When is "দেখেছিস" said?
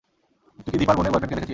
1.37-1.49